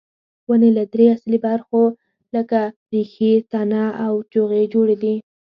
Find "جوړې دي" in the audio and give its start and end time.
4.73-5.15